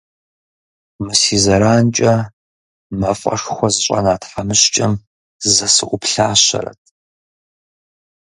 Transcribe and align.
Мы 1.03 1.13
си 1.21 1.35
зэранкӏэ 1.43 2.15
мафӏэшхуэр 2.99 3.71
зыщӏэна 3.75 4.13
тхьэмыщкӏэм 4.21 4.93
зэ 5.55 5.67
сыӏуплъащэрэт. 5.75 6.81